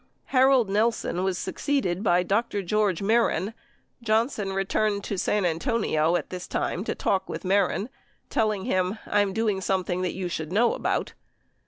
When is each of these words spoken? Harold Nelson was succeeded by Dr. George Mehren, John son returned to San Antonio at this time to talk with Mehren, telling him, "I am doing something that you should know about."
Harold 0.33 0.67
Nelson 0.67 1.23
was 1.23 1.37
succeeded 1.37 2.01
by 2.01 2.23
Dr. 2.23 2.63
George 2.63 3.03
Mehren, 3.03 3.53
John 4.01 4.29
son 4.29 4.51
returned 4.51 5.03
to 5.03 5.15
San 5.15 5.45
Antonio 5.45 6.15
at 6.15 6.31
this 6.31 6.47
time 6.47 6.83
to 6.85 6.95
talk 6.95 7.29
with 7.29 7.43
Mehren, 7.45 7.87
telling 8.27 8.65
him, 8.65 8.97
"I 9.05 9.19
am 9.21 9.31
doing 9.31 9.61
something 9.61 10.01
that 10.01 10.15
you 10.15 10.27
should 10.27 10.51
know 10.51 10.73
about." 10.73 11.13